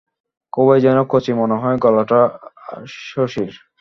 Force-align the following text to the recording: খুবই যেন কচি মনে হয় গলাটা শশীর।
খুবই 0.53 0.79
যেন 0.81 0.97
কচি 1.03 1.31
মনে 1.33 1.55
হয় 1.55 1.77
গলাটা 1.77 2.19
শশীর। 3.09 3.53